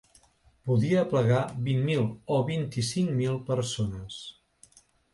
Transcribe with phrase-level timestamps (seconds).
[0.69, 2.03] Podia aplegar vint mil
[2.39, 4.21] o vint-i-cinc mil persones.